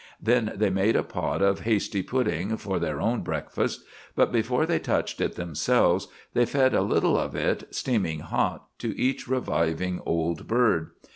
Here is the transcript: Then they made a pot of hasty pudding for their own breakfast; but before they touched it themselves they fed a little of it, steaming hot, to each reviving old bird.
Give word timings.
Then 0.19 0.53
they 0.55 0.71
made 0.71 0.95
a 0.95 1.03
pot 1.03 1.43
of 1.43 1.59
hasty 1.59 2.01
pudding 2.01 2.57
for 2.57 2.79
their 2.79 2.99
own 2.99 3.21
breakfast; 3.21 3.81
but 4.15 4.31
before 4.31 4.65
they 4.65 4.79
touched 4.79 5.21
it 5.21 5.35
themselves 5.35 6.07
they 6.33 6.47
fed 6.47 6.73
a 6.73 6.81
little 6.81 7.15
of 7.19 7.35
it, 7.35 7.65
steaming 7.69 8.21
hot, 8.21 8.65
to 8.79 8.99
each 8.99 9.27
reviving 9.27 10.01
old 10.03 10.47
bird. 10.47 10.89